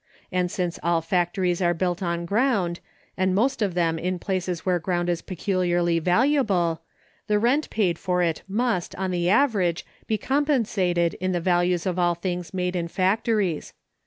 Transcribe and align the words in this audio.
And 0.31 0.49
since 0.49 0.79
all 0.81 0.99
factories 1.01 1.61
are 1.61 1.75
built 1.75 2.01
on 2.01 2.25
ground, 2.25 2.79
and 3.15 3.35
most 3.35 3.61
of 3.61 3.75
them 3.75 3.99
in 3.99 4.17
places 4.17 4.65
where 4.65 4.79
ground 4.79 5.09
is 5.09 5.21
peculiarly 5.21 5.99
valuable, 5.99 6.81
the 7.27 7.37
rent 7.37 7.69
paid 7.69 7.99
for 7.99 8.23
it 8.23 8.41
must, 8.47 8.95
on 8.95 9.11
the 9.11 9.29
average, 9.29 9.85
be 10.07 10.17
compensated 10.17 11.13
in 11.21 11.33
the 11.33 11.39
values 11.39 11.85
of 11.85 11.99
all 11.99 12.15
things 12.15 12.51
made 12.51 12.75
in 12.75 12.87
factories. 12.87 13.73